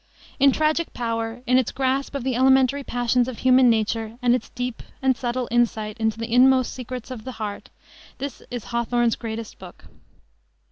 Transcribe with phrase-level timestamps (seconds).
[0.39, 4.49] In tragic power, in its grasp of the elementary passions of human nature and its
[4.49, 7.69] deep and subtle insight into the inmost secrets of the heart,
[8.17, 9.85] this is Hawthorne's greatest book.